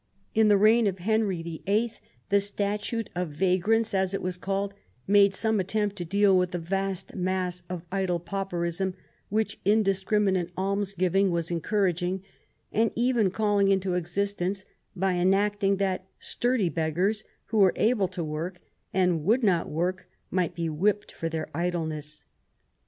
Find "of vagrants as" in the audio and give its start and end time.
3.15-4.15